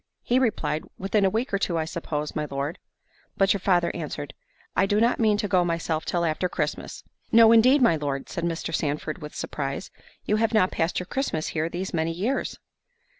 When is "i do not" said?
4.75-5.19